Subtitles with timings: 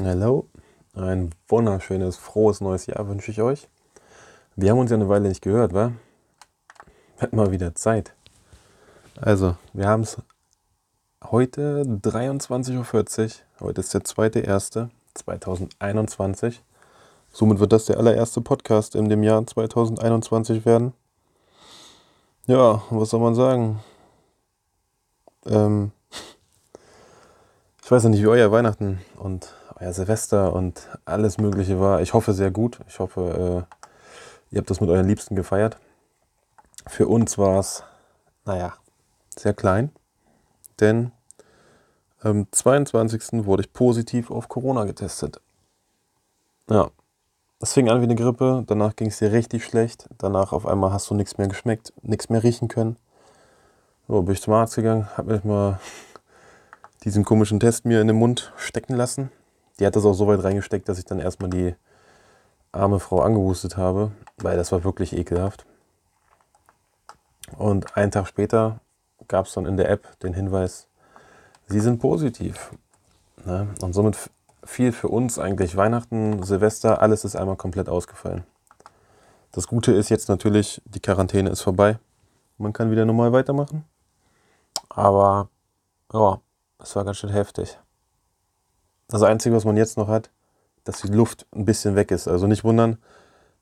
[0.00, 0.46] Hallo,
[0.94, 3.66] ein wunderschönes, frohes neues Jahr wünsche ich euch.
[4.54, 5.90] Wir haben uns ja eine Weile nicht gehört, wa?
[7.18, 8.14] Wird mal wieder Zeit.
[9.20, 10.18] Also, wir haben es
[11.24, 12.84] heute 23.40 Uhr.
[13.60, 16.60] Heute ist der 2.1.2021.
[17.32, 20.92] Somit wird das der allererste Podcast in dem Jahr 2021 werden.
[22.46, 23.80] Ja, was soll man sagen?
[25.46, 25.90] Ähm,
[27.82, 32.00] ich weiß ja nicht, wie euer Weihnachten und euer Silvester und alles Mögliche war.
[32.00, 32.80] Ich hoffe sehr gut.
[32.88, 35.78] Ich hoffe, äh, ihr habt das mit euren Liebsten gefeiert.
[36.86, 37.84] Für uns war es,
[38.44, 38.74] naja,
[39.36, 39.90] sehr klein,
[40.80, 41.12] denn
[42.20, 43.44] am 22.
[43.44, 45.40] wurde ich positiv auf Corona getestet.
[46.68, 46.90] Ja,
[47.60, 50.92] es fing an wie eine Grippe, danach ging es dir richtig schlecht, danach auf einmal
[50.92, 52.96] hast du nichts mehr geschmeckt, nichts mehr riechen können.
[54.08, 55.80] So, bin ich zum Arzt gegangen, habe mir mal
[57.04, 59.30] diesen komischen Test mir in den Mund stecken lassen.
[59.78, 61.74] Die hat das auch so weit reingesteckt, dass ich dann erstmal die
[62.72, 65.66] arme Frau angehustet habe, weil das war wirklich ekelhaft.
[67.56, 68.80] Und einen Tag später
[69.26, 70.88] gab es dann in der App den Hinweis,
[71.70, 72.70] Sie sind positiv.
[73.44, 73.68] Ne?
[73.82, 74.30] Und somit
[74.64, 78.44] fiel für uns eigentlich Weihnachten, Silvester, alles ist einmal komplett ausgefallen.
[79.52, 81.98] Das Gute ist jetzt natürlich, die Quarantäne ist vorbei.
[82.56, 83.84] Man kann wieder normal weitermachen.
[84.88, 85.48] Aber
[86.12, 86.40] ja,
[86.78, 87.78] es war ganz schön heftig.
[89.08, 90.30] Das Einzige, was man jetzt noch hat,
[90.84, 92.28] dass die Luft ein bisschen weg ist.
[92.28, 92.98] Also nicht wundern,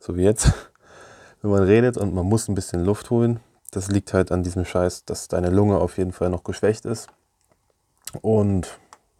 [0.00, 0.52] so wie jetzt,
[1.42, 3.41] wenn man redet und man muss ein bisschen Luft holen.
[3.70, 7.08] Das liegt halt an diesem Scheiß, dass deine Lunge auf jeden Fall noch geschwächt ist.
[8.22, 8.78] Und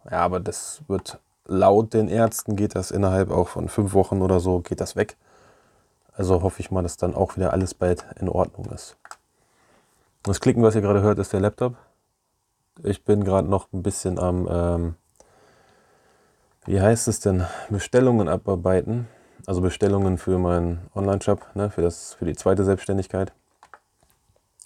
[0.09, 4.39] ja, aber das wird laut den Ärzten geht das innerhalb auch von fünf Wochen oder
[4.39, 5.15] so, geht das weg.
[6.13, 8.97] Also hoffe ich mal, dass dann auch wieder alles bald in Ordnung ist.
[10.23, 11.75] Das Klicken, was ihr gerade hört, ist der Laptop.
[12.83, 14.95] Ich bin gerade noch ein bisschen am, ähm,
[16.67, 19.07] wie heißt es denn, Bestellungen abarbeiten.
[19.45, 23.31] Also Bestellungen für meinen Online-Shop, ne, für, für die zweite Selbstständigkeit.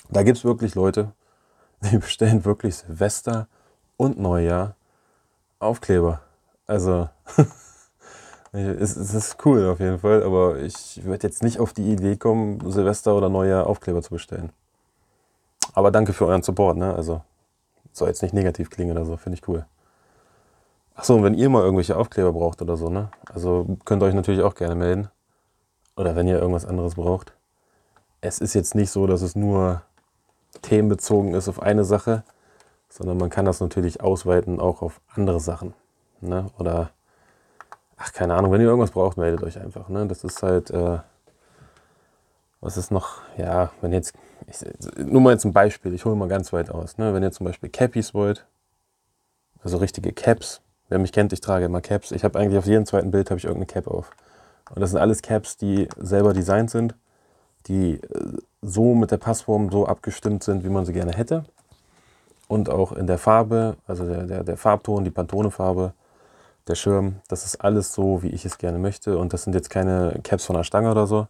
[0.09, 1.11] Da gibt es wirklich Leute,
[1.81, 3.47] die bestellen wirklich Silvester
[3.95, 4.75] und Neujahr
[5.59, 6.21] Aufkleber.
[6.65, 7.09] Also,
[8.51, 12.17] es, es ist cool auf jeden Fall, aber ich werde jetzt nicht auf die Idee
[12.17, 14.51] kommen, Silvester oder Neujahr Aufkleber zu bestellen.
[15.73, 16.95] Aber danke für euren Support, ne?
[16.95, 17.21] Also,
[17.91, 19.65] soll jetzt nicht negativ klingen oder so, finde ich cool.
[21.01, 23.09] Achso, und wenn ihr mal irgendwelche Aufkleber braucht oder so, ne?
[23.33, 25.09] Also könnt ihr euch natürlich auch gerne melden.
[25.95, 27.33] Oder wenn ihr irgendwas anderes braucht.
[28.21, 29.81] Es ist jetzt nicht so, dass es nur
[30.61, 32.23] themenbezogen ist auf eine Sache,
[32.87, 35.73] sondern man kann das natürlich ausweiten auch auf andere Sachen.
[36.19, 36.51] Ne?
[36.59, 36.91] Oder,
[37.97, 39.89] ach, keine Ahnung, wenn ihr irgendwas braucht, meldet euch einfach.
[39.89, 40.05] Ne?
[40.05, 40.99] Das ist halt, äh,
[42.59, 44.13] was ist noch, ja, wenn jetzt,
[44.45, 44.59] ich,
[44.97, 46.99] nur mal jetzt ein Beispiel, ich hole mal ganz weit aus.
[46.99, 47.11] Ne?
[47.11, 48.45] Wenn ihr zum Beispiel Cappies wollt,
[49.63, 50.61] also richtige Caps,
[50.91, 52.11] wer mich kennt, ich trage immer Caps.
[52.11, 54.11] Ich habe eigentlich auf jedem zweiten Bild habe ich irgendeine Cap auf.
[54.75, 56.95] Und das sind alles Caps, die selber designt sind,
[57.67, 61.45] die äh, so mit der Passform so abgestimmt sind, wie man sie gerne hätte.
[62.47, 65.93] Und auch in der Farbe, also der, der, der Farbton, die Pantone-Farbe,
[66.67, 69.17] der Schirm, das ist alles so, wie ich es gerne möchte.
[69.17, 71.27] Und das sind jetzt keine Caps von der Stange oder so.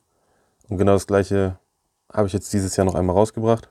[0.70, 1.58] Und genau das gleiche
[2.12, 3.70] habe ich jetzt dieses Jahr noch einmal rausgebracht.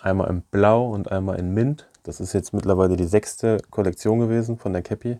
[0.00, 1.87] Einmal in Blau und einmal in Mint.
[2.02, 5.18] Das ist jetzt mittlerweile die sechste Kollektion gewesen von der Cappy.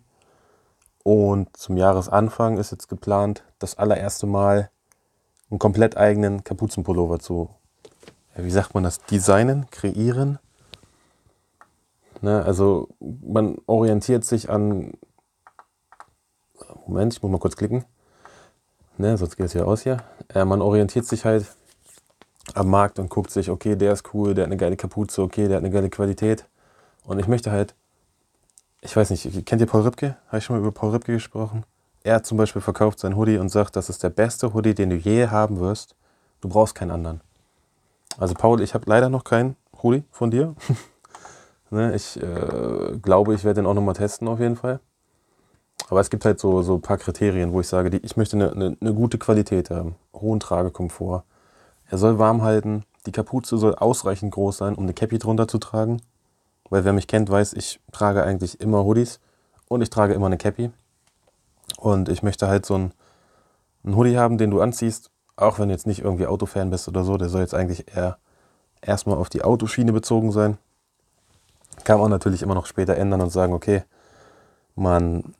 [1.03, 4.71] Und zum Jahresanfang ist jetzt geplant, das allererste Mal
[5.51, 7.51] einen komplett eigenen Kapuzenpullover zu,
[8.37, 10.39] wie sagt man das, designen, kreieren.
[12.21, 14.93] Ne, also man orientiert sich an
[16.89, 17.85] Moment, ich muss mal kurz klicken.
[18.97, 19.99] Ne, sonst geht es ja aus hier.
[20.35, 21.47] Äh, man orientiert sich halt
[22.55, 25.49] am Markt und guckt sich, okay, der ist cool, der hat eine geile Kapuze, okay,
[25.49, 26.47] der hat eine geile Qualität.
[27.09, 27.75] Und ich möchte halt,
[28.83, 30.19] ich weiß nicht, kennt ihr Paul Ripke?
[30.27, 31.65] Habe ich schon mal über Paul Ripke gesprochen?
[32.05, 34.97] Er zum Beispiel verkauft sein Hoodie und sagt, das ist der beste Hoodie, den du
[34.97, 35.97] je haben wirst.
[36.43, 37.23] Du brauchst keinen anderen.
[38.19, 40.55] Also Paul, ich habe leider noch keinen Hoodie von dir.
[41.71, 44.79] ne, ich äh, glaube, ich werde den auch nochmal testen auf jeden Fall.
[45.89, 48.37] Aber es gibt halt so, so ein paar Kriterien, wo ich sage, die, ich möchte
[48.37, 51.25] eine, eine, eine gute Qualität haben, hohen Tragekomfort.
[51.87, 55.57] Er soll warm halten, die Kapuze soll ausreichend groß sein, um eine Cappy drunter zu
[55.57, 56.03] tragen.
[56.71, 59.21] Weil wer mich kennt, weiß, ich trage eigentlich immer Hoodies
[59.69, 60.71] und ich trage immer eine Cappy.
[61.77, 62.93] Und ich möchte halt so einen,
[63.85, 67.05] einen Hoodie haben, den du anziehst, auch wenn du jetzt nicht irgendwie Autofan bist oder
[67.05, 67.17] so.
[67.17, 68.19] Der soll jetzt eigentlich eher
[68.83, 70.59] erstmal auf die Autoschiene bezogen sein.
[71.85, 73.85] Kann man natürlich immer noch später ändern und sagen, okay,
[74.75, 75.35] man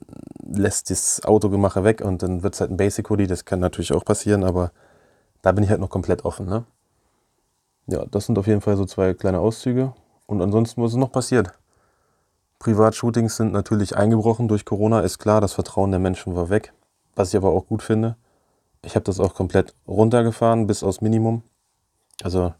[0.51, 3.27] lässt das Autogemache weg und dann wird es halt ein Basic Hoodie.
[3.27, 4.71] Das kann natürlich auch passieren, aber
[5.41, 6.45] da bin ich halt noch komplett offen.
[6.45, 6.63] Ne?
[7.87, 9.93] Ja, das sind auf jeden Fall so zwei kleine Auszüge.
[10.29, 11.57] Und ansonsten, was ist noch passiert?
[12.59, 16.71] Privatshootings sind natürlich eingebrochen durch Corona, ist klar, das Vertrauen der Menschen war weg.
[17.15, 18.15] Was ich aber auch gut finde.
[18.83, 21.41] Ich habe das auch komplett runtergefahren bis aufs Minimum.
[22.21, 22.53] Also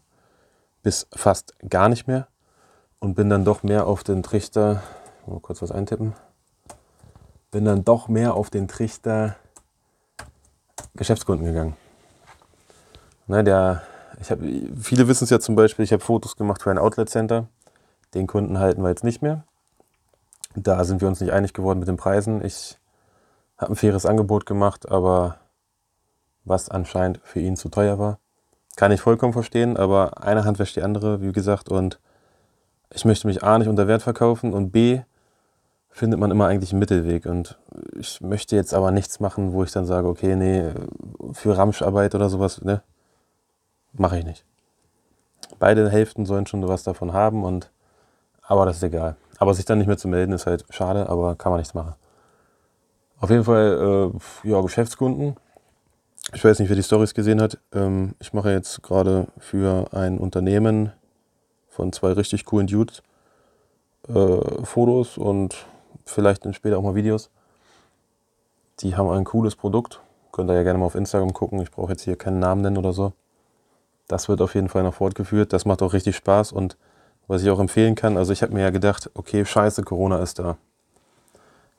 [0.82, 2.26] bis fast gar nicht mehr.
[2.98, 4.82] Und bin dann doch mehr auf den Trichter,
[5.26, 6.14] mal kurz was eintippen,
[7.52, 9.36] bin dann doch mehr auf den Trichter
[10.96, 11.76] Geschäftskunden gegangen.
[13.28, 13.82] Ne, der,
[14.20, 17.08] ich hab, viele wissen es ja zum Beispiel, ich habe Fotos gemacht für ein Outlet
[17.08, 17.46] Center.
[18.14, 19.44] Den Kunden halten wir jetzt nicht mehr.
[20.54, 22.44] Da sind wir uns nicht einig geworden mit den Preisen.
[22.44, 22.78] Ich
[23.56, 25.36] habe ein faires Angebot gemacht, aber
[26.44, 28.18] was anscheinend für ihn zu teuer war.
[28.76, 32.00] Kann ich vollkommen verstehen, aber eine Hand wäscht die andere, wie gesagt, und
[32.92, 35.02] ich möchte mich A nicht unter Wert verkaufen und B
[35.90, 37.26] findet man immer eigentlich einen Mittelweg.
[37.26, 37.58] Und
[37.94, 40.70] ich möchte jetzt aber nichts machen, wo ich dann sage, okay, nee,
[41.32, 42.82] für Ramscharbeit oder sowas, ne,
[43.92, 44.44] mache ich nicht.
[45.58, 47.70] Beide Hälften sollen schon was davon haben und
[48.50, 49.14] aber das ist egal.
[49.38, 51.94] Aber sich dann nicht mehr zu melden, ist halt schade, aber kann man nichts machen.
[53.20, 54.10] Auf jeden Fall,
[54.44, 55.36] äh, ja, Geschäftskunden.
[56.34, 57.58] Ich weiß nicht, wer die Stories gesehen hat.
[57.72, 60.92] Ähm, ich mache jetzt gerade für ein Unternehmen
[61.68, 63.02] von zwei richtig coolen Dudes
[64.08, 65.54] äh, Fotos und
[66.04, 67.30] vielleicht später auch mal Videos.
[68.80, 70.00] Die haben ein cooles Produkt.
[70.32, 71.62] Könnt ihr ja gerne mal auf Instagram gucken.
[71.62, 73.12] Ich brauche jetzt hier keinen Namen nennen oder so.
[74.08, 75.52] Das wird auf jeden Fall noch fortgeführt.
[75.52, 76.76] Das macht auch richtig Spaß und
[77.30, 80.40] was ich auch empfehlen kann, also ich habe mir ja gedacht, okay, scheiße, Corona ist
[80.40, 80.56] da.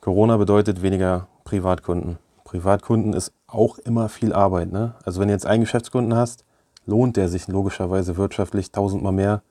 [0.00, 2.16] Corona bedeutet weniger Privatkunden.
[2.42, 4.72] Privatkunden ist auch immer viel Arbeit.
[4.72, 4.94] Ne?
[5.04, 6.46] Also wenn du jetzt einen Geschäftskunden hast,
[6.86, 9.42] lohnt der sich logischerweise wirtschaftlich tausendmal mehr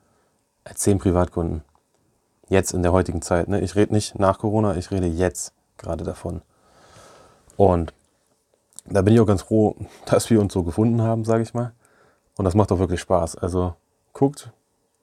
[0.63, 1.61] als zehn Privatkunden.
[2.49, 3.47] Jetzt in der heutigen Zeit.
[3.47, 3.61] Ne?
[3.61, 6.41] Ich rede nicht nach Corona, ich rede jetzt gerade davon.
[7.57, 7.93] Und
[8.85, 9.75] da bin ich auch ganz froh,
[10.07, 11.73] dass wir uns so gefunden haben, sage ich mal.
[12.37, 13.35] Und das macht auch wirklich Spaß.
[13.35, 13.75] Also
[14.13, 14.51] guckt,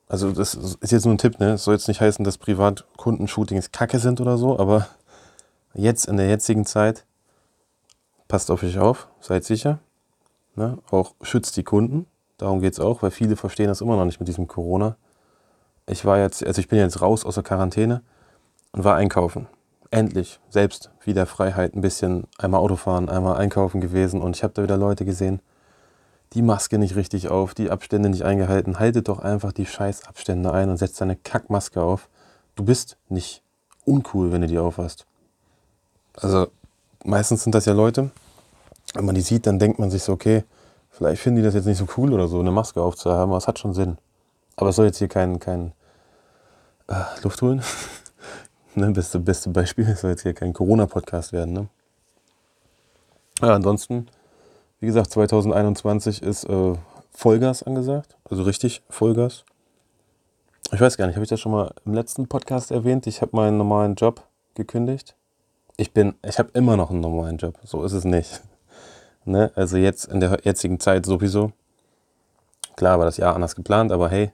[0.09, 1.53] also das ist jetzt nur ein Tipp, ne?
[1.53, 4.89] Es soll jetzt nicht heißen, dass Privatkundenshootings kacke sind oder so, aber
[5.75, 7.05] jetzt in der jetzigen Zeit
[8.27, 9.79] passt auf euch auf, seid sicher.
[10.55, 10.79] Ne?
[10.91, 12.07] Auch schützt die Kunden.
[12.37, 14.97] Darum geht es auch, weil viele verstehen das immer noch nicht mit diesem Corona.
[15.87, 18.03] Ich war jetzt, also ich bin jetzt raus aus der Quarantäne
[18.73, 19.47] und war einkaufen.
[19.91, 24.63] Endlich selbst wieder Freiheit, ein bisschen einmal Autofahren, einmal einkaufen gewesen und ich habe da
[24.63, 25.41] wieder Leute gesehen,
[26.35, 28.79] die Maske nicht richtig auf, die Abstände nicht eingehalten.
[28.79, 32.09] Haltet doch einfach die scheiß Abstände ein und setzt deine Kackmaske auf.
[32.55, 33.43] Du bist nicht
[33.85, 35.07] uncool, wenn du die aufhast.
[36.15, 36.49] Also
[37.05, 38.11] meistens sind das ja Leute,
[38.95, 40.45] wenn man die sieht, dann denkt man sich so, okay,
[40.91, 43.47] vielleicht finden die das jetzt nicht so cool oder so, eine Maske aufzuhaben, aber es
[43.47, 43.99] hat schon Sinn.
[44.57, 45.73] Aber es soll jetzt hier kein, kein
[46.89, 47.63] äh, Luft holen.
[48.75, 51.53] ne, beste, beste Beispiel, es soll jetzt hier kein Corona-Podcast werden.
[51.53, 51.69] Ne?
[53.41, 54.09] Ja, ansonsten
[54.81, 56.75] wie gesagt, 2021 ist äh,
[57.11, 59.45] Vollgas angesagt, also richtig Vollgas.
[60.73, 63.07] Ich weiß gar nicht, habe ich das schon mal im letzten Podcast erwähnt?
[63.07, 64.23] Ich habe meinen normalen Job
[64.55, 65.15] gekündigt.
[65.77, 68.43] Ich bin, ich habe immer noch einen normalen Job, so ist es nicht.
[69.25, 69.53] Ne?
[69.57, 71.53] Also jetzt in der jetzigen Zeit sowieso.
[72.77, 74.33] Klar war das Jahr anders geplant, aber hey,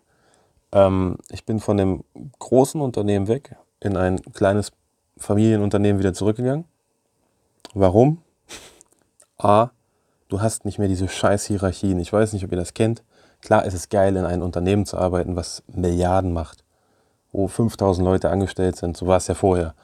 [0.70, 2.04] ähm, ich bin von dem
[2.38, 4.70] großen Unternehmen weg in ein kleines
[5.16, 6.64] Familienunternehmen wieder zurückgegangen.
[7.72, 8.22] Warum?
[9.38, 9.70] A,
[10.28, 11.98] du hast nicht mehr diese scheiß Hierarchien.
[12.00, 13.02] Ich weiß nicht, ob ihr das kennt.
[13.40, 16.64] Klar ist es geil, in einem Unternehmen zu arbeiten, was Milliarden macht,
[17.32, 18.96] wo 5000 Leute angestellt sind.
[18.96, 19.74] So war es ja vorher.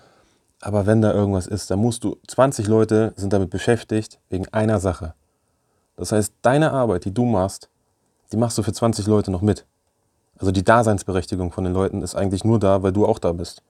[0.61, 4.81] Aber wenn da irgendwas ist, dann musst du, 20 Leute sind damit beschäftigt wegen einer
[4.81, 5.15] Sache.
[5.97, 7.69] Das heißt, deine Arbeit, die du machst,
[8.32, 9.67] die machst du für 20 Leute noch mit.
[10.39, 13.63] Also die Daseinsberechtigung von den Leuten ist eigentlich nur da, weil du auch da bist.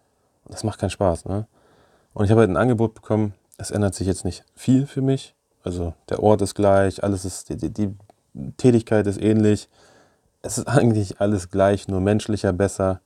[0.47, 1.25] Das macht keinen Spaß.
[1.25, 1.47] Ne?
[2.15, 5.35] Und ich habe halt ein Angebot bekommen, es ändert sich jetzt nicht viel für mich,
[5.63, 7.95] also der Ort ist gleich, alles ist, die, die
[8.57, 9.69] Tätigkeit ist ähnlich.
[10.43, 13.01] Es ist eigentlich alles gleich, nur menschlicher, besser.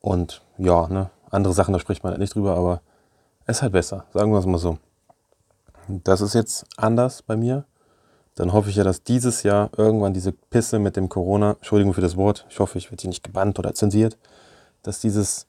[0.00, 2.80] Und ja, ne, andere Sachen, da spricht man halt nicht drüber, aber
[3.46, 4.78] es ist halt besser, sagen wir es mal so.
[5.88, 7.64] Das ist jetzt anders bei mir.
[8.36, 12.00] Dann hoffe ich ja, dass dieses Jahr irgendwann diese Pisse mit dem Corona, Entschuldigung für
[12.00, 14.18] das Wort, ich hoffe, ich werde hier nicht gebannt oder zensiert,
[14.82, 15.46] dass dieses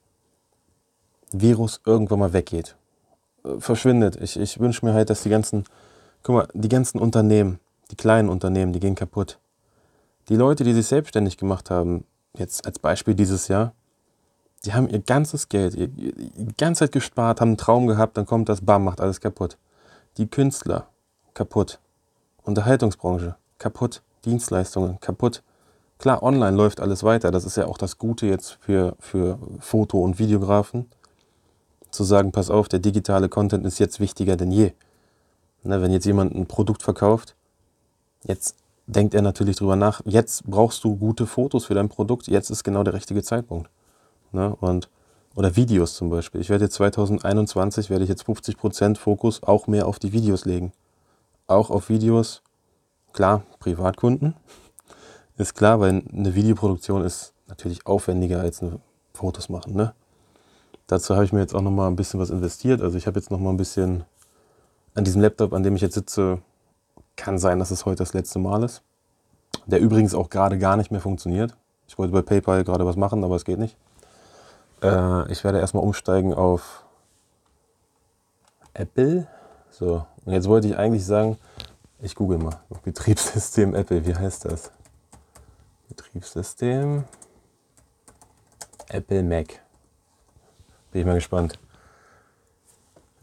[1.31, 2.75] Virus irgendwann mal weggeht.
[3.43, 4.17] Äh, verschwindet.
[4.17, 5.65] Ich, ich wünsche mir halt, dass die ganzen
[6.25, 7.59] Guck mal, die ganzen Unternehmen,
[7.91, 9.37] die kleinen Unternehmen, die gehen kaputt.
[10.27, 12.03] Die Leute, die sich selbstständig gemacht haben,
[12.35, 13.73] jetzt als Beispiel dieses Jahr,
[14.65, 18.25] die haben ihr ganzes Geld, ihr, die ganze Zeit gespart, haben einen Traum gehabt, dann
[18.25, 19.59] kommt das Bam, macht alles kaputt.
[20.17, 20.87] Die Künstler,
[21.35, 21.77] kaputt.
[22.41, 24.01] Unterhaltungsbranche, kaputt.
[24.25, 25.43] Dienstleistungen, kaputt.
[25.99, 27.29] Klar, online läuft alles weiter.
[27.29, 30.87] Das ist ja auch das Gute jetzt für, für Foto- und Videografen.
[31.91, 34.73] Zu sagen, pass auf, der digitale Content ist jetzt wichtiger denn je.
[35.65, 37.35] Ne, wenn jetzt jemand ein Produkt verkauft,
[38.23, 38.55] jetzt
[38.85, 42.63] denkt er natürlich drüber nach, jetzt brauchst du gute Fotos für dein Produkt, jetzt ist
[42.63, 43.69] genau der richtige Zeitpunkt.
[44.31, 44.55] Ne?
[44.59, 44.89] Und
[45.35, 46.39] Oder Videos zum Beispiel.
[46.39, 50.71] Ich werde jetzt 2021, werde ich jetzt 50% Fokus auch mehr auf die Videos legen.
[51.47, 52.41] Auch auf Videos,
[53.11, 54.35] klar, Privatkunden.
[55.37, 58.79] Ist klar, weil eine Videoproduktion ist natürlich aufwendiger als eine
[59.13, 59.73] Fotos machen.
[59.73, 59.93] Ne?
[60.87, 62.81] Dazu habe ich mir jetzt auch nochmal ein bisschen was investiert.
[62.81, 64.05] Also ich habe jetzt nochmal ein bisschen
[64.95, 66.39] an diesem Laptop, an dem ich jetzt sitze,
[67.15, 68.81] kann sein, dass es heute das letzte Mal ist.
[69.67, 71.55] Der übrigens auch gerade gar nicht mehr funktioniert.
[71.87, 73.77] Ich wollte bei PayPal gerade was machen, aber es geht nicht.
[74.81, 76.83] Äh, ich werde erstmal umsteigen auf
[78.73, 79.27] Apple.
[79.69, 81.37] So, und jetzt wollte ich eigentlich sagen,
[81.99, 82.59] ich google mal.
[82.83, 84.71] Betriebssystem Apple, wie heißt das?
[85.89, 87.03] Betriebssystem
[88.89, 89.61] Apple Mac.
[90.91, 91.59] Bin ich mal gespannt.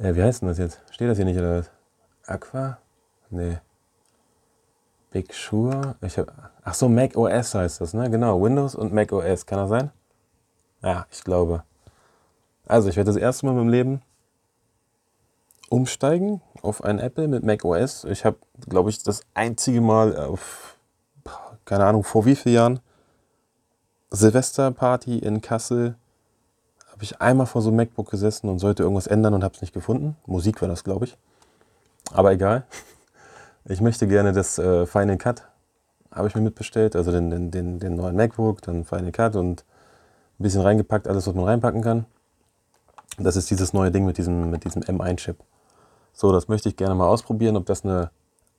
[0.03, 0.81] Äh, wie heißt denn das jetzt?
[0.91, 1.71] Steht das hier nicht oder was?
[2.27, 2.79] Aqua?
[3.31, 3.59] Nee.
[5.13, 5.95] Big Sure?
[6.01, 6.33] Ich hab,
[6.65, 8.11] ach so, Mac OS heißt das, ne?
[8.11, 9.47] Genau, Windows und Mac OS.
[9.47, 9.93] Kann das sein?
[10.83, 11.63] Ja, ich glaube.
[12.67, 14.03] Also, ich werde das erste Mal in meinem Leben
[15.69, 18.03] umsteigen auf ein Apple mit Mac OS.
[18.05, 20.79] Ich habe, glaube ich, das einzige Mal auf,
[21.65, 22.81] keine Ahnung, vor wie vielen Jahren,
[24.11, 25.95] Silvesterparty in Kassel,
[27.03, 29.61] habe ich einmal vor so einem MacBook gesessen und sollte irgendwas ändern und habe es
[29.61, 30.17] nicht gefunden.
[30.25, 31.17] Musik war das, glaube ich.
[32.13, 32.63] Aber egal.
[33.65, 35.43] Ich möchte gerne das äh, Final Cut,
[36.13, 39.65] habe ich mir mitbestellt, also den, den, den, den neuen MacBook, dann Final Cut und
[40.39, 42.07] ein bisschen reingepackt, alles, was man reinpacken kann.
[43.19, 45.39] Das ist dieses neue Ding mit diesem, mit diesem M1-Chip.
[46.13, 48.11] So, das möchte ich gerne mal ausprobieren, ob das eine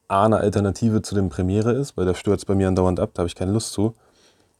[0.09, 3.21] A, eine Alternative zu dem Premiere ist, weil der stürzt bei mir andauernd ab, da
[3.21, 3.93] habe ich keine Lust zu.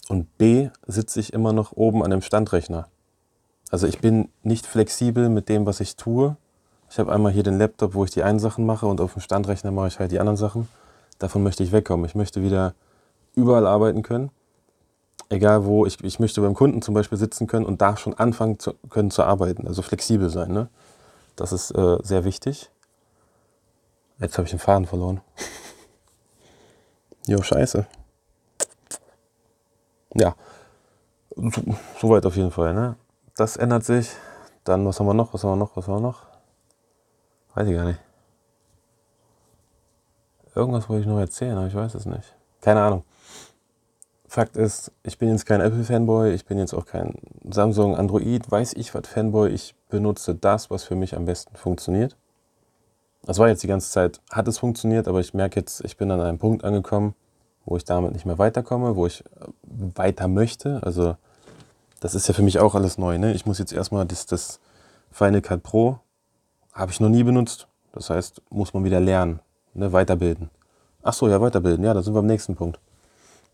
[0.07, 2.87] Und B, sitze ich immer noch oben an dem Standrechner.
[3.73, 6.37] Also ich bin nicht flexibel mit dem, was ich tue.
[6.91, 9.21] Ich habe einmal hier den Laptop, wo ich die einen Sachen mache und auf dem
[9.21, 10.69] Standrechner mache ich halt die anderen Sachen.
[11.17, 12.05] Davon möchte ich wegkommen.
[12.05, 12.75] Ich möchte wieder
[13.35, 14.29] überall arbeiten können
[15.29, 18.59] egal wo, ich, ich möchte beim Kunden zum Beispiel sitzen können und da schon anfangen
[18.59, 20.51] zu, können zu arbeiten, also flexibel sein.
[20.51, 20.69] Ne?
[21.35, 22.69] Das ist äh, sehr wichtig.
[24.19, 25.21] Jetzt habe ich den Faden verloren.
[27.27, 27.85] jo, scheiße.
[30.15, 30.35] Ja,
[31.99, 32.73] soweit so auf jeden Fall.
[32.73, 32.95] Ne?
[33.35, 34.11] Das ändert sich.
[34.63, 35.33] Dann, was haben wir noch?
[35.33, 35.75] Was haben wir noch?
[35.75, 36.27] Was haben wir noch?
[37.55, 37.99] Weiß ich gar nicht.
[40.55, 42.35] Irgendwas wollte ich noch erzählen, aber ich weiß es nicht.
[42.61, 43.03] Keine Ahnung.
[44.27, 47.13] Fakt ist, ich bin jetzt kein Apple-Fanboy, ich bin jetzt auch kein
[47.49, 49.49] Samsung, Android, weiß ich was Fanboy.
[49.49, 52.15] Ich benutze das, was für mich am besten funktioniert.
[53.23, 56.11] Das war jetzt die ganze Zeit, hat es funktioniert, aber ich merke jetzt, ich bin
[56.11, 57.15] an einem Punkt angekommen,
[57.65, 59.23] wo ich damit nicht mehr weiterkomme, wo ich
[59.61, 60.81] weiter möchte.
[60.83, 61.15] Also
[62.03, 63.17] das ist ja für mich auch alles neu.
[63.17, 63.33] Ne?
[63.33, 64.59] Ich muss jetzt erstmal das, das
[65.09, 65.99] Final Cut Pro,
[66.73, 67.69] habe ich noch nie benutzt.
[67.93, 69.39] Das heißt, muss man wieder lernen,
[69.73, 69.93] ne?
[69.93, 70.49] weiterbilden.
[71.01, 71.85] Ach so, ja, weiterbilden.
[71.85, 72.77] Ja, da sind wir am nächsten Punkt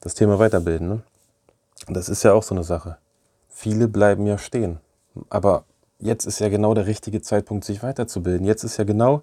[0.02, 0.88] das Thema Weiterbilden.
[0.88, 1.02] Ne?
[1.90, 2.98] Das ist ja auch so eine Sache.
[3.50, 4.80] Viele bleiben ja stehen.
[5.30, 5.66] Aber
[6.00, 8.48] jetzt ist ja genau der richtige Zeitpunkt, sich weiterzubilden.
[8.48, 9.22] Jetzt ist ja genau,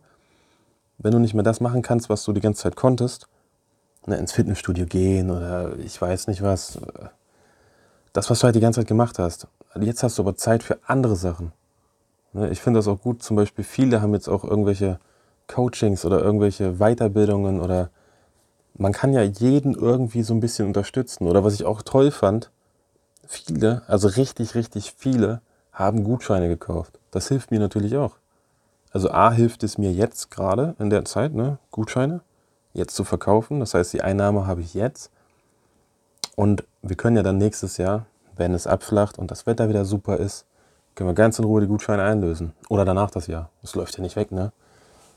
[0.99, 3.27] wenn du nicht mehr das machen kannst, was du die ganze Zeit konntest,
[4.07, 6.79] ne, ins Fitnessstudio gehen oder ich weiß nicht was,
[8.17, 9.47] das, was du halt die ganze Zeit gemacht hast.
[9.79, 11.53] Jetzt hast du aber Zeit für andere Sachen.
[12.33, 14.99] Ne, ich finde das auch gut, zum Beispiel viele haben jetzt auch irgendwelche
[15.49, 17.91] Coachings oder irgendwelche Weiterbildungen oder
[18.79, 21.27] man kann ja jeden irgendwie so ein bisschen unterstützen.
[21.27, 22.51] Oder was ich auch toll fand,
[23.27, 25.43] viele, also richtig, richtig viele,
[25.73, 26.99] haben Gutscheine gekauft.
[27.11, 28.17] Das hilft mir natürlich auch.
[28.93, 32.23] Also A hilft es mir jetzt gerade in der Zeit, ne, Gutscheine
[32.73, 33.61] jetzt zu verkaufen.
[33.61, 35.11] Das heißt, die Einnahme habe ich jetzt.
[36.35, 40.17] Und wir können ja dann nächstes Jahr, wenn es abflacht und das Wetter wieder super
[40.19, 40.47] ist,
[40.95, 42.53] können wir ganz in Ruhe die Gutscheine einlösen.
[42.69, 43.51] Oder danach das Jahr.
[43.63, 44.53] Das läuft ja nicht weg, ne?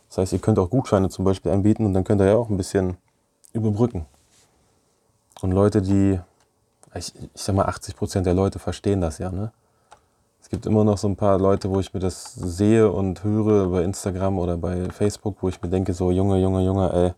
[0.09, 2.49] Das heißt, ihr könnt auch Gutscheine zum Beispiel anbieten und dann könnt ihr ja auch
[2.49, 2.97] ein bisschen
[3.53, 4.05] überbrücken.
[5.41, 6.19] Und Leute, die,
[6.95, 9.31] ich, ich sag mal, 80 Prozent der Leute verstehen das ja.
[9.31, 9.51] Ne?
[10.41, 13.69] Es gibt immer noch so ein paar Leute, wo ich mir das sehe und höre
[13.69, 17.13] bei Instagram oder bei Facebook, wo ich mir denke, so Junge, Junge, Junge, ey,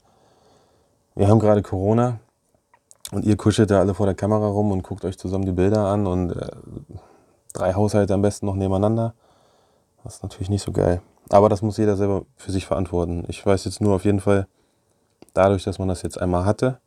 [1.16, 2.20] wir haben gerade Corona
[3.12, 5.86] und ihr kuschelt da alle vor der Kamera rum und guckt euch zusammen die Bilder
[5.88, 6.52] an und äh,
[7.54, 9.14] drei Haushalte am besten noch nebeneinander.
[10.04, 11.02] Das ist natürlich nicht so geil.
[11.30, 13.26] Aber das muss jeder selber für sich verantworten.
[13.28, 14.48] Ich weiß jetzt nur auf jeden Fall,
[15.34, 16.80] dadurch, dass man das jetzt einmal hatte,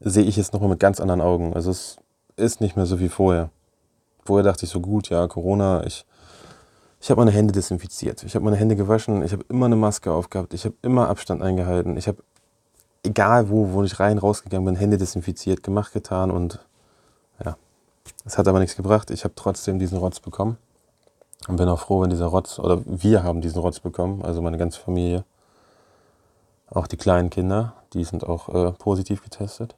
[0.00, 1.54] sehe ich es nochmal mit ganz anderen Augen.
[1.54, 1.96] Also es
[2.36, 3.50] ist nicht mehr so wie vorher.
[4.24, 6.04] Vorher dachte ich so gut, ja, Corona, ich,
[7.00, 10.12] ich habe meine Hände desinfiziert, ich habe meine Hände gewaschen, ich habe immer eine Maske
[10.12, 12.22] aufgehabt, ich habe immer Abstand eingehalten, ich habe,
[13.02, 16.60] egal wo, wo ich rein, rausgegangen bin, Hände desinfiziert, gemacht, getan und
[17.44, 17.56] ja,
[18.24, 19.10] es hat aber nichts gebracht.
[19.10, 20.58] Ich habe trotzdem diesen Rotz bekommen
[21.48, 24.58] und bin auch froh, wenn dieser Rotz, oder wir haben diesen Rotz bekommen, also meine
[24.58, 25.24] ganze Familie.
[26.68, 29.74] Auch die kleinen Kinder, die sind auch äh, positiv getestet.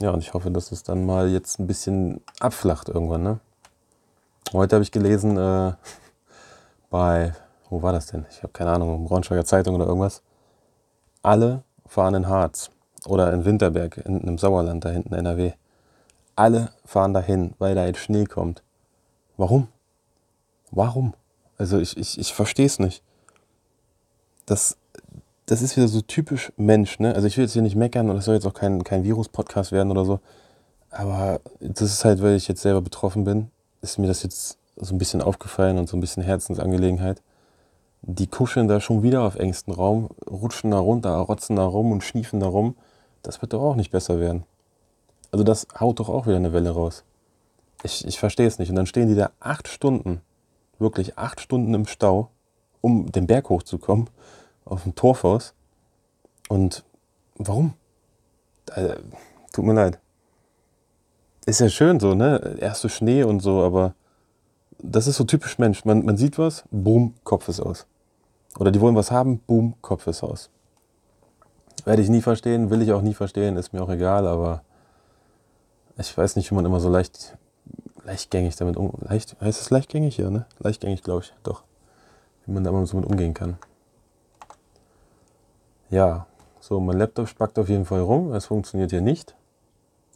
[0.00, 3.22] Ja, und ich hoffe, dass es dann mal jetzt ein bisschen abflacht irgendwann.
[3.22, 3.40] Ne?
[4.52, 5.74] Heute habe ich gelesen, äh,
[6.90, 7.34] bei,
[7.70, 8.26] wo war das denn?
[8.30, 10.22] Ich habe keine Ahnung, Braunschweiger Zeitung oder irgendwas.
[11.22, 11.62] Alle
[11.92, 12.70] fahren in Harz
[13.06, 15.52] oder in Winterberg, in einem Sauerland da hinten, NRW.
[16.34, 18.62] Alle fahren dahin, weil da jetzt Schnee kommt.
[19.36, 19.68] Warum?
[20.70, 21.12] Warum?
[21.58, 23.02] Also ich, ich, ich verstehe es nicht.
[24.46, 24.78] Das,
[25.44, 27.14] das ist wieder so typisch Mensch, ne?
[27.14, 29.70] Also ich will jetzt hier nicht meckern und das soll jetzt auch kein, kein Virus-Podcast
[29.70, 30.20] werden oder so.
[30.90, 33.50] Aber das ist halt, weil ich jetzt selber betroffen bin,
[33.82, 37.20] ist mir das jetzt so ein bisschen aufgefallen und so ein bisschen Herzensangelegenheit.
[38.02, 42.02] Die kuscheln da schon wieder auf engstem Raum, rutschen da runter, rotzen da rum und
[42.02, 42.76] schniefen da rum.
[43.22, 44.44] Das wird doch auch nicht besser werden.
[45.30, 47.04] Also das haut doch auch wieder eine Welle raus.
[47.84, 48.70] Ich, ich verstehe es nicht.
[48.70, 50.20] Und dann stehen die da acht Stunden,
[50.78, 52.28] wirklich acht Stunden im Stau,
[52.80, 54.10] um den Berg hochzukommen,
[54.64, 55.54] auf dem Torfhaus.
[56.48, 56.84] Und
[57.36, 57.74] warum?
[58.74, 58.96] Äh,
[59.52, 59.98] tut mir leid.
[61.46, 62.56] Ist ja schön so, ne?
[62.60, 63.94] Erste Schnee und so, aber
[64.78, 65.84] das ist so typisch Mensch.
[65.84, 67.86] Man, man sieht was, boom, Kopf ist aus.
[68.58, 70.50] Oder die wollen was haben, boom, Kopf ist aus.
[71.84, 74.62] Werde ich nie verstehen, will ich auch nie verstehen, ist mir auch egal, aber
[75.98, 77.36] ich weiß nicht, wie man immer so leicht,
[78.04, 78.92] leichtgängig damit um.
[79.00, 80.16] Leicht, heißt es leichtgängig?
[80.16, 80.46] Ja, ne?
[80.58, 81.62] Leichtgängig, glaube ich, doch.
[82.46, 83.56] Wie man da immer so mit umgehen kann.
[85.90, 86.26] Ja,
[86.60, 88.32] so, mein Laptop spackt auf jeden Fall rum.
[88.32, 89.34] Es funktioniert hier nicht.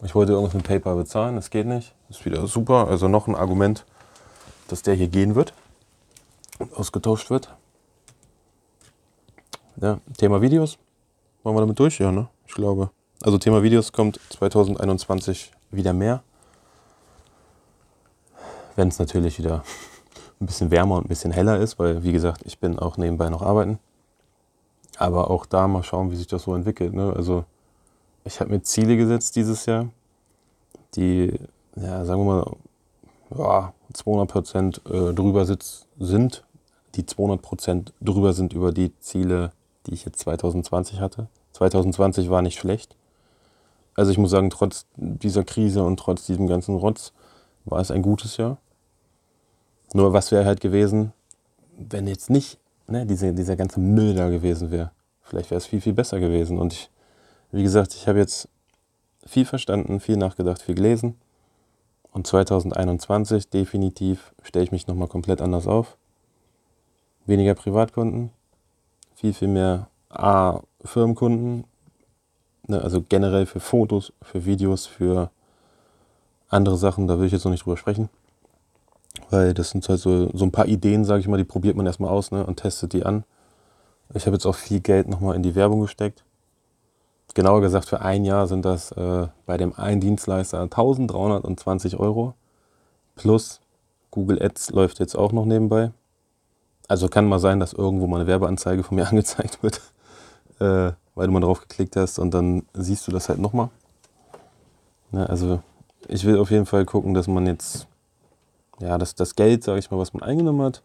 [0.02, 1.94] Ich wollte irgendwas mit PayPal bezahlen, das geht nicht.
[2.08, 2.88] Das ist wieder super.
[2.88, 3.84] Also noch ein Argument,
[4.68, 5.52] dass der hier gehen wird
[6.58, 7.54] und ausgetauscht wird.
[9.80, 10.78] Ja, Thema Videos.
[11.44, 11.98] Machen wir damit durch?
[11.98, 12.28] Ja, ne?
[12.46, 12.90] Ich glaube.
[13.22, 16.22] Also Thema Videos kommt 2021 wieder mehr.
[18.74, 19.62] Wenn es natürlich wieder
[20.40, 23.28] ein bisschen wärmer und ein bisschen heller ist, weil wie gesagt, ich bin auch nebenbei
[23.28, 23.78] noch arbeiten.
[24.96, 26.94] Aber auch da mal schauen, wie sich das so entwickelt.
[26.94, 27.12] Ne?
[27.14, 27.44] Also
[28.24, 29.88] ich habe mir Ziele gesetzt dieses Jahr,
[30.94, 31.38] die,
[31.76, 32.56] ja, sagen wir mal,
[33.36, 36.44] ja, 200 Prozent äh, drüber sitz, sind,
[36.94, 39.52] die 200 Prozent drüber sind über die Ziele,
[39.86, 41.28] die ich jetzt 2020 hatte.
[41.52, 42.96] 2020 war nicht schlecht.
[43.94, 47.12] Also ich muss sagen, trotz dieser Krise und trotz diesem ganzen Rotz
[47.64, 48.58] war es ein gutes Jahr.
[49.92, 51.12] Nur was wäre halt gewesen,
[51.78, 52.58] wenn jetzt nicht
[52.88, 54.90] ne, diese, dieser ganze Müll da gewesen wäre.
[55.22, 56.58] Vielleicht wäre es viel, viel besser gewesen.
[56.58, 56.90] Und ich,
[57.52, 58.48] wie gesagt, ich habe jetzt
[59.24, 61.16] viel verstanden, viel nachgedacht, viel gelesen.
[62.12, 65.96] Und 2021 definitiv stelle ich mich nochmal komplett anders auf.
[67.26, 68.30] Weniger Privatkunden,
[69.16, 71.64] viel, viel mehr A, Firmenkunden,
[72.68, 75.30] ne, also generell für Fotos, für Videos, für
[76.48, 78.08] andere Sachen, da will ich jetzt noch nicht drüber sprechen.
[79.30, 81.86] Weil das sind halt so, so ein paar Ideen, sage ich mal, die probiert man
[81.86, 83.24] erstmal aus ne, und testet die an.
[84.14, 86.22] Ich habe jetzt auch viel Geld nochmal in die Werbung gesteckt.
[87.34, 92.32] Genauer gesagt, für ein Jahr sind das äh, bei dem einen Dienstleister 1320 Euro.
[93.14, 93.60] Plus
[94.10, 95.90] Google Ads läuft jetzt auch noch nebenbei.
[96.88, 99.80] Also kann mal sein, dass irgendwo mal eine Werbeanzeige von mir angezeigt wird,
[100.60, 103.70] äh, weil du mal drauf geklickt hast und dann siehst du das halt nochmal.
[105.12, 105.60] Ja, also
[106.08, 107.86] ich will auf jeden Fall gucken, dass man jetzt
[108.80, 110.82] ja, dass das Geld, sage ich mal, was man eingenommen hat,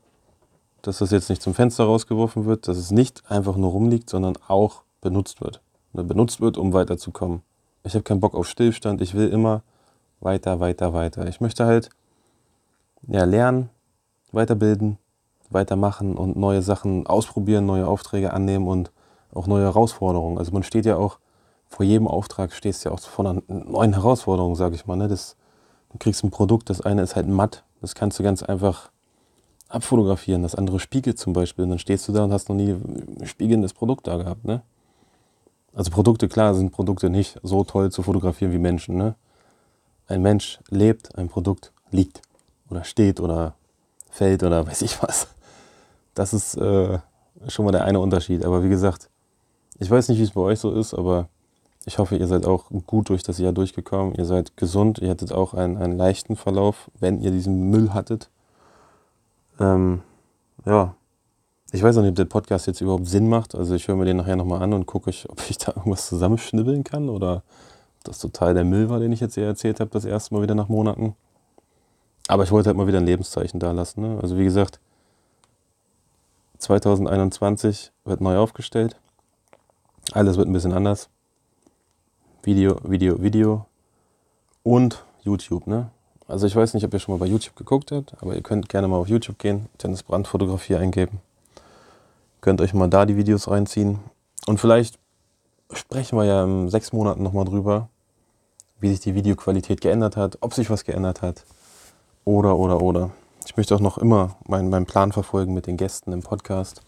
[0.81, 4.37] dass das jetzt nicht zum Fenster rausgeworfen wird, dass es nicht einfach nur rumliegt, sondern
[4.47, 5.61] auch benutzt wird.
[5.93, 7.41] Oder benutzt wird, um weiterzukommen.
[7.83, 9.63] Ich habe keinen Bock auf Stillstand, ich will immer
[10.21, 11.27] weiter, weiter, weiter.
[11.27, 11.89] Ich möchte halt
[13.07, 13.69] ja, lernen,
[14.31, 14.97] weiterbilden,
[15.53, 18.91] weitermachen und neue Sachen ausprobieren, neue Aufträge annehmen und
[19.33, 20.37] auch neue Herausforderungen.
[20.37, 21.19] Also man steht ja auch
[21.71, 24.97] vor jedem Auftrag stehst ja auch vor einer neuen Herausforderung, sage ich mal.
[24.97, 25.07] Ne?
[25.07, 25.37] Das,
[25.91, 28.91] du kriegst ein Produkt, das eine ist halt matt, das kannst du ganz einfach
[29.69, 30.43] abfotografieren.
[30.43, 31.63] Das andere spiegelt zum Beispiel.
[31.63, 34.43] Und dann stehst du da und hast noch nie ein spiegelndes Produkt da gehabt.
[34.43, 34.63] Ne?
[35.73, 38.97] Also Produkte, klar, sind Produkte nicht so toll zu fotografieren wie Menschen.
[38.97, 39.15] Ne?
[40.07, 42.21] Ein Mensch lebt, ein Produkt liegt
[42.69, 43.55] oder steht oder
[44.09, 45.29] fällt oder weiß ich was.
[46.13, 46.99] Das ist äh,
[47.47, 48.45] schon mal der eine Unterschied.
[48.45, 49.09] Aber wie gesagt,
[49.79, 51.29] ich weiß nicht, wie es bei euch so ist, aber
[51.85, 54.13] ich hoffe, ihr seid auch gut durch das Jahr durchgekommen.
[54.15, 54.99] Ihr seid gesund.
[54.99, 58.29] Ihr hattet auch einen, einen leichten Verlauf, wenn ihr diesen Müll hattet.
[59.59, 60.01] Ähm,
[60.65, 60.95] ja,
[61.71, 63.55] ich weiß auch nicht, ob der Podcast jetzt überhaupt Sinn macht.
[63.55, 66.83] Also ich höre mir den nachher nochmal an und gucke, ob ich da irgendwas zusammenschnibbeln
[66.83, 67.43] kann oder
[67.99, 70.43] ob das total der Müll war, den ich jetzt hier erzählt habe, das erste Mal
[70.43, 71.15] wieder nach Monaten.
[72.27, 74.01] Aber ich wollte halt mal wieder ein Lebenszeichen da lassen.
[74.01, 74.19] Ne?
[74.21, 74.79] Also wie gesagt,
[76.61, 78.95] 2021 wird neu aufgestellt.
[80.13, 81.09] Alles wird ein bisschen anders.
[82.43, 83.65] Video, Video, Video
[84.63, 85.65] und YouTube.
[85.65, 85.89] Ne?
[86.27, 88.69] Also ich weiß nicht, ob ihr schon mal bei YouTube geguckt habt, aber ihr könnt
[88.69, 91.19] gerne mal auf YouTube gehen, Dennis Brandt Fotografie eingeben.
[92.41, 93.99] Könnt euch mal da die Videos reinziehen.
[94.45, 94.99] Und vielleicht
[95.73, 97.89] sprechen wir ja in sechs Monaten nochmal drüber,
[98.79, 101.43] wie sich die Videoqualität geändert hat, ob sich was geändert hat.
[102.23, 103.11] Oder, oder, oder.
[103.45, 106.81] Ich möchte auch noch immer meinen, meinen Plan verfolgen mit den Gästen im Podcast.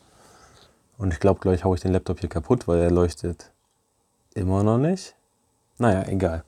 [0.97, 3.51] Und ich glaube, gleich haue ich den Laptop hier kaputt, weil er leuchtet
[4.33, 5.15] immer noch nicht.
[5.77, 6.43] Naja, egal.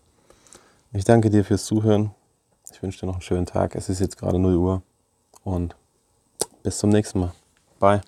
[0.94, 2.12] Ich danke dir fürs Zuhören.
[2.72, 3.76] Ich wünsche dir noch einen schönen Tag.
[3.76, 4.82] Es ist jetzt gerade 0 Uhr
[5.44, 5.76] und
[6.63, 7.32] bis zum nächsten Mal.
[7.80, 8.02] Bye.